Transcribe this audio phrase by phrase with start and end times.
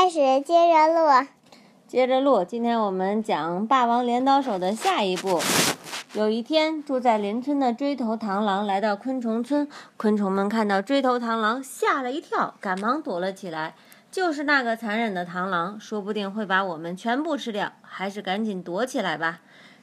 [0.00, 1.26] 开始接着录。
[1.88, 5.40] 接着录，今天我们讲《霸王镰刀手》的下一部。
[6.12, 13.74] 有一天，住在邻村的锥头螳螂来到昆虫村，昆虫们看到锥头螳螂，吓了一跳，赶忙躲了起来。
[14.08, 19.40] 就是那个残忍的螳螂，说不定会把我们全部吃掉，还是赶紧躲起来吧。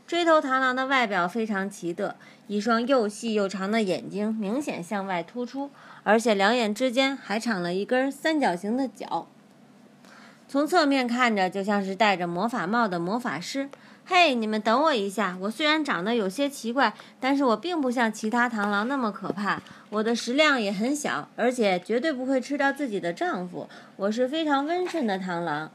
[0.07, 2.16] 锥头螳螂的外表非常奇特，
[2.47, 5.71] 一双又细又长的眼睛明显向外突出，
[6.04, 9.27] 而且两眼之间还长了一根三角形的角。
[10.56, 13.68] 从侧面看着，就像是戴着魔法帽的魔法师。
[14.06, 15.38] 嘿，你们等我一下！
[15.42, 19.62] 我虽然长得有些奇怪，但是我并不像其他螳螂那么可怕。
[19.89, 23.68] 我的食量也很小，而且绝对不会吃掉自己的丈夫。
[23.98, 25.70] 我是非常温顺的螳螂。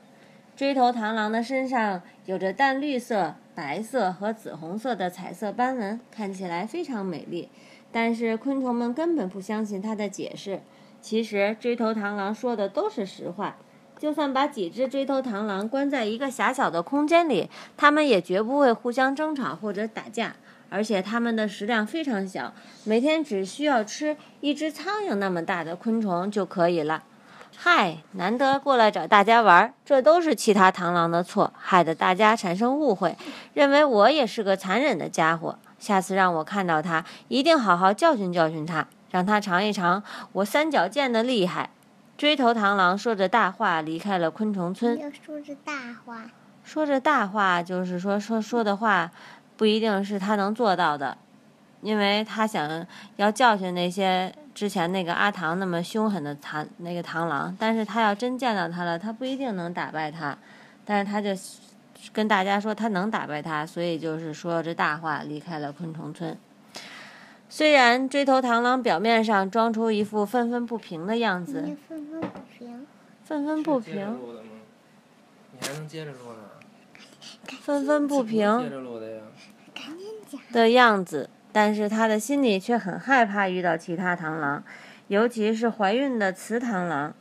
[0.56, 7.51] 锥头螳螂的身上有着淡绿色、白色和紫红色的彩色斑纹，看起来非常美丽。
[7.92, 10.62] 但是昆虫们根本不相信它的解释。
[11.02, 13.59] 其实锥头螳螂说的都是实话。
[14.00, 20.34] 就算把几只锥头螳螂关在一个狭小的空间里，它们也绝不会互相争吵或者打架。
[20.70, 27.02] 而且它们的食量非常小，每天只需要吃一只苍蝇那么大的昆虫就可以了。
[27.59, 33.15] 嗨，难得过来找大家玩，这都是其他螳螂的错，害得大家产生误会，
[33.52, 35.59] 认为我也是个残忍的家伙。
[35.78, 41.68] 下次让我看到他，一定好好教训教训他，让他尝一尝我三角剑的厉害。
[42.21, 44.95] 锥头螳螂说着大话，离开了昆虫村。
[45.24, 45.73] 说着大
[46.04, 46.30] 话，
[46.62, 49.10] 说着大话，就是说说说的话，
[49.57, 51.16] 不一定是他能做到的，
[51.80, 60.37] 因为他想要教训那些之前那个阿唐那么凶狠的螳那个螳螂，但是他要真见到他了，他不一定能打败他，
[60.84, 61.30] 但是他就
[62.12, 66.37] 跟大家说他能打败他，所以就是说着大话离开了昆虫村。
[67.53, 72.87] 虽然锥头螳螂表面上装出一副愤愤不平的样子，愤愤不平。
[73.25, 74.19] 愤愤不平，的吗？
[75.53, 76.38] 你还能接着录呢？
[77.60, 79.22] 愤愤不接平着录的呀。
[79.75, 80.41] 赶紧讲。
[80.53, 84.62] 的样子，但是他的心里却很害怕遇到其他螳螂，
[85.09, 87.12] 尤其是怀孕的雌螳螂，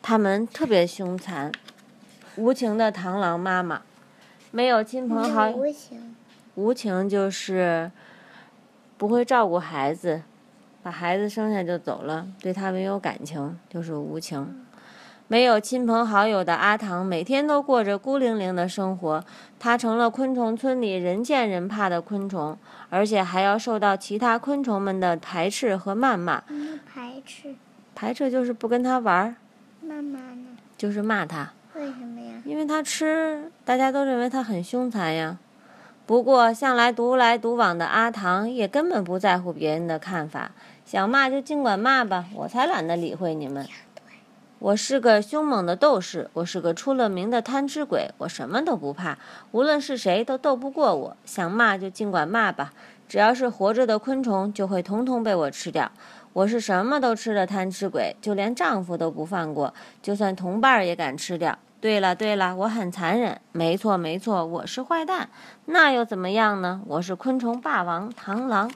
[0.00, 1.52] 它们特别凶残，
[2.36, 3.82] 无情的螳螂妈妈，
[4.50, 6.16] 没有亲朋好友，无情。
[6.54, 7.90] 无情就是
[9.02, 10.22] 不会照顾孩子，
[10.80, 14.64] 把孩子生下就走了，对他没有感情，就是无情。
[15.26, 19.24] 没有亲朋好友的阿唐每天都过着孤零零的生活，
[19.58, 22.56] 他成了昆虫村里人见人怕的昆虫，
[22.90, 26.44] 而且还要受到其他昆虫们的排斥和谩骂。
[26.86, 27.56] 排斥？
[27.96, 29.34] 排斥就是不跟他玩儿，
[29.80, 30.46] 妈妈呢？
[30.78, 31.52] 就是骂他。
[31.74, 32.40] 为什么呀？
[32.44, 35.38] 因为他吃，大家都认为他很凶残呀。
[36.12, 40.50] 不过向来独来独往的阿唐也根本不在乎别人的看法，
[40.84, 43.66] 想骂就尽管骂吧，我才懒得理会你们。
[44.58, 49.16] 我是个凶猛的斗士，我是个出了名的贪吃鬼，我什么都不怕，
[49.52, 51.16] 无论是谁都斗不过我。
[51.24, 52.74] 想骂就尽管骂吧，
[53.08, 55.90] 只要是活着的昆虫就会统统被我吃掉。
[56.34, 59.72] 我是什么都吃的贪吃鬼，就连丈夫都不放过，
[60.02, 61.58] 就算同伴也敢吃掉。
[61.82, 65.28] 对了对了，我很残忍，没错没错，我是坏蛋，
[65.64, 66.80] 那又怎么样呢？
[66.86, 68.70] 我是昆虫霸王螳螂。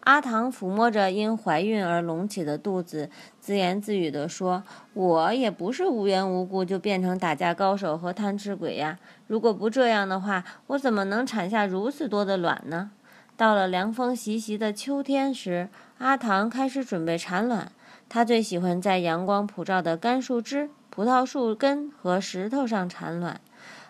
[0.00, 4.62] 阿唐抚摸着因怀孕而隆起的肚子，自言自语地说
[4.94, 8.98] ：“我也不是无缘无故就变成打架高手和贪吃鬼呀。
[9.26, 12.92] 如果不这样的话，我怎么能产下如此多的卵呢？”
[13.36, 15.68] 到了凉风习习的秋天时，
[15.98, 17.70] 阿唐开始准备产卵。
[18.08, 23.40] 他最喜欢在阳光普照的干树枝、葡萄树根和石头上产卵，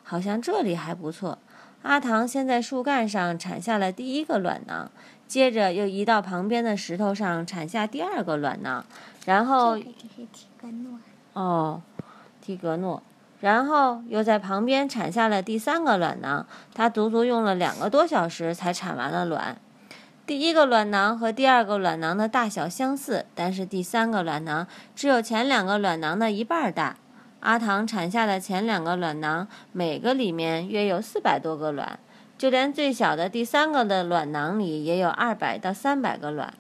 [0.03, 1.39] 好像这里还不错。
[1.83, 4.91] 阿唐先在树干上产下了第一个卵囊，
[5.29, 8.85] 接着又移到旁边的石头上产下第二个卵囊，
[9.27, 9.79] 然后。
[11.35, 11.83] 哦，
[12.41, 13.03] 提格诺，
[13.41, 16.47] 然后又在旁边产下了第三个卵囊。
[16.73, 19.59] 他足足用了两个多小时才产完了卵。
[20.27, 26.97] 第一个卵囊和第二个卵囊的大小相似，但是第三个卵囊只有前两个卵囊的一半大。
[27.41, 31.99] 阿唐产下的前两个卵囊，每个里面约有四百多个卵，
[32.39, 36.55] 就连最小的第三个的卵囊里也有二百到三百个卵。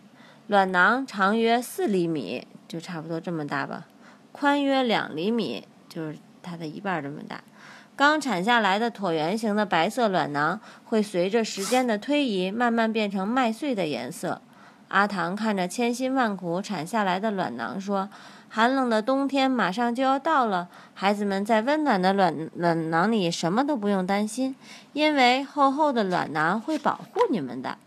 [0.48, 3.86] 卵囊长约四厘米，就差不多这么大吧。
[4.30, 7.42] 宽约两厘米，就是它的一半这么大。
[7.96, 14.40] 刚产下来的椭圆形的白色卵囊会随着时间的推移慢慢变成麦穗的颜色。
[14.88, 18.08] 阿唐看着千辛万苦产下来的卵囊说
[18.48, 24.54] ：“寒冷的冬天马上就要到了，孩子们在温暖的卵卵囊里什么都不用担心，
[24.92, 27.78] 因为厚厚的卵囊会保护你们的。”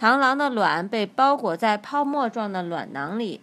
[0.00, 3.40] 螳螂的卵被包裹在泡沫状的卵囊里。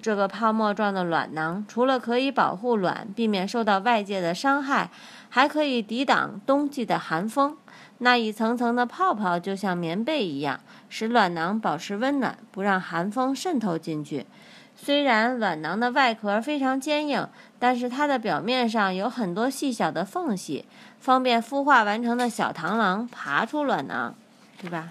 [0.00, 4.90] 这个泡沫状的卵囊，除了可以保护卵避免受到外界的伤害，
[5.28, 7.56] 还可以抵挡冬季的寒风。
[7.98, 14.26] 那一层层的泡泡就像棉被一样，使卵囊保持温暖，不让寒风渗透进去。
[14.74, 17.28] 虽然卵囊的外壳非常坚硬，
[17.58, 20.64] 但是它的表面上有很多细小的缝隙，
[20.98, 24.14] 方便孵化完成的小螳螂爬出卵囊，
[24.60, 24.88] 对吧？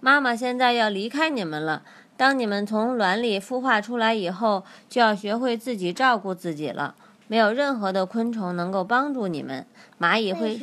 [0.00, 1.82] 妈妈现在要离开你们了。
[2.16, 6.94] 当你们从卵里孵化出来以后，就要学会自己照顾自己了。
[7.26, 9.66] 没有任何的昆虫能够帮助你们。
[9.98, 10.60] 蚂蚁会，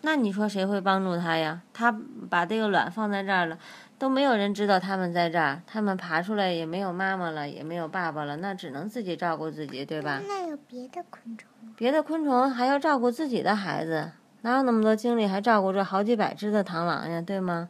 [0.00, 1.60] 那你说谁会帮助它呀？
[1.74, 1.94] 它
[2.30, 3.58] 把这个卵放在这儿了，
[3.98, 5.60] 都没有人知道它们在这儿。
[5.66, 10.22] 它们爬出来也没有妈妈了，也没有爸爸了，那只能自己照顾自己，对吧？
[10.26, 11.48] 那有别的昆虫？
[11.76, 14.10] 别的昆虫还要照顾自己的孩子，
[14.40, 17.20] 哪有那么多精力还照顾这好几百只的螳螂呀？
[17.20, 17.68] 对吗？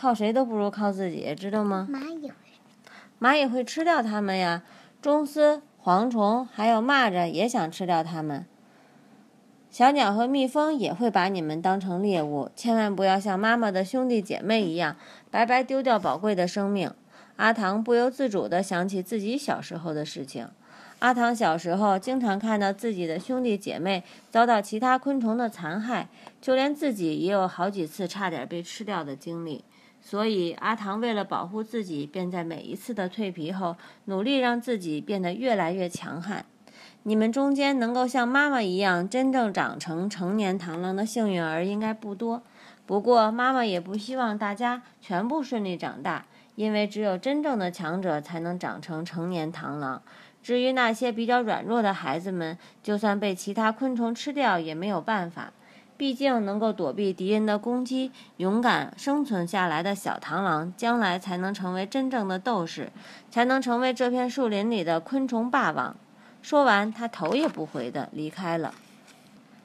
[0.00, 1.88] 靠谁都不如靠自己，知道吗？
[1.90, 2.34] 蚂蚁会。
[3.20, 4.62] 蚂蚁会吃掉它们呀，
[5.02, 8.46] 螽斯、蝗虫还有蚂蚱也想吃掉它们。
[9.70, 14.94] 小鸟和蜜蜂也会把你们当成猎物，千万不要像妈妈的兄弟姐妹一样，
[15.32, 16.92] 白白丢掉宝贵的生命。
[17.34, 20.48] 阿唐不由自主地想起自己小时候的事情。
[21.00, 26.08] 阿唐小时候经常看到自己的兄弟姐妹遭到其他昆虫的残害，
[26.40, 29.64] 就连自己也有好几次差点被吃掉的经历。
[30.00, 36.44] 所以，阿唐为了保护自己，便在每一次的蜕皮后，努力让自己变得越来越强悍。
[37.02, 42.42] 你们中间能够像妈妈一样真正长成成年螳螂的幸运儿应该不多。
[42.86, 50.02] 不过，妈妈也不希望大家全部顺利长大，因为只有真正的强者才能长成成年螳螂。
[50.42, 55.52] 至于那些比较软弱的孩子们，就算被其他昆虫吃掉也没有办法。
[55.98, 62.92] 毕竟，能够躲避敌人的攻击、勇敢生存下来的小螳螂，将来才能成为真正的斗士，
[63.30, 65.96] 才能成为这片树林里的昆虫霸王。
[66.40, 68.72] 说完，他头也不回地离开了。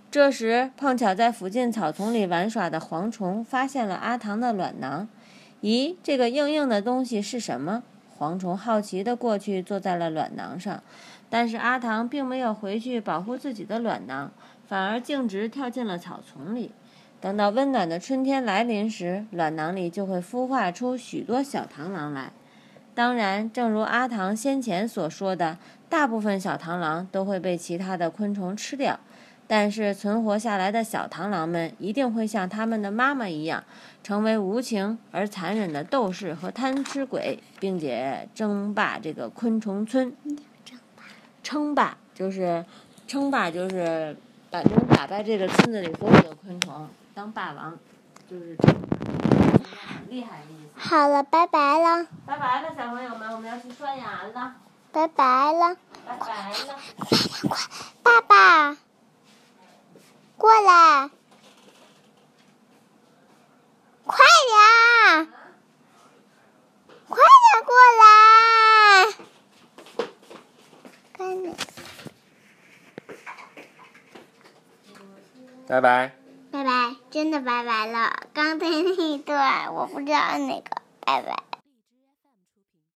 [0.09, 5.07] 这时，碰巧在附近草丛里玩耍的蝗虫发现了阿唐的卵囊。
[5.61, 7.83] 咦，这个硬硬的东西是什么？
[8.19, 10.81] 蝗虫好奇地过去，坐在了卵囊上，
[11.29, 14.31] 但是阿唐并没有回去保护自己的卵囊，
[14.73, 16.71] 反而径直跳进了草丛里。
[17.21, 22.31] 等到温暖的春天来临时，卵囊里就会孵化出许多小螳螂来。
[22.95, 28.99] 当然，正如阿唐先前所说的，大部分小螳螂都会被其他的昆虫吃掉。
[29.45, 33.63] 但是存活下来的小螳螂们一定会像他们的妈妈一样，
[34.01, 40.11] 成为无情而残忍的斗士和贪吃鬼，并且争霸这个昆虫村。
[40.65, 41.03] 争霸，
[41.43, 42.65] 称霸就是
[43.05, 44.17] 称霸就是
[44.53, 47.75] 把能打败这个村子里所有的昆虫，当霸王，
[48.29, 50.79] 就是很厉害的意思。
[50.79, 54.53] 好了，拜拜了，拜拜了，小朋友们，我们要去刷牙了，
[54.91, 56.79] 拜拜了，拜拜了。
[58.03, 58.77] 爸爸，
[60.37, 61.09] 过来，
[64.05, 64.23] 快
[65.17, 65.33] 点，
[67.07, 67.73] 快点过
[68.03, 68.05] 来，
[71.17, 71.55] 赶紧，
[75.73, 76.11] 拜拜。
[76.51, 78.13] 拜拜，真的拜拜了。
[78.31, 80.69] 刚才那一段我不知道按哪个，
[81.03, 81.32] 拜拜。